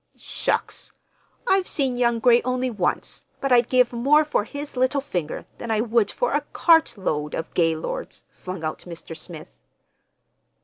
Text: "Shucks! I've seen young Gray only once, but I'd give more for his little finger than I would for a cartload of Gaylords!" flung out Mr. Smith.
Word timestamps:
"Shucks! 0.17 0.93
I've 1.45 1.67
seen 1.67 1.95
young 1.95 2.17
Gray 2.19 2.41
only 2.41 2.71
once, 2.71 3.27
but 3.39 3.51
I'd 3.51 3.69
give 3.69 3.93
more 3.93 4.25
for 4.25 4.45
his 4.45 4.75
little 4.75 4.99
finger 4.99 5.45
than 5.59 5.69
I 5.69 5.81
would 5.81 6.09
for 6.09 6.33
a 6.33 6.41
cartload 6.53 7.35
of 7.35 7.53
Gaylords!" 7.53 8.25
flung 8.31 8.63
out 8.63 8.79
Mr. 8.87 9.15
Smith. 9.15 9.59